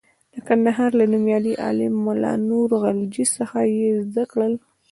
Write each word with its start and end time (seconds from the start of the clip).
د 0.33 0.35
کندهار 0.47 0.89
له 0.99 1.05
نومیالي 1.11 1.53
عالم 1.63 1.93
ملا 2.05 2.33
نور 2.49 2.69
غلجي 2.81 3.25
څخه 3.37 3.59
یې 3.75 3.87
زده 4.07 4.23
کړل. 4.31 4.53